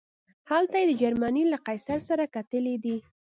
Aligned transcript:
هلته 0.49 0.75
یې 0.79 0.85
د 0.89 0.93
جرمني 1.01 1.43
له 1.51 1.57
قیصر 1.67 1.99
سره 2.09 2.31
کتلي 2.35 2.75
دي. 2.83 2.97